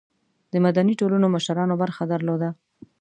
د 0.51 0.53
مدني 0.65 0.93
ټولنو 0.99 1.27
مشرانو 1.35 1.75
برخه 1.83 2.03
درلوده. 2.13 2.49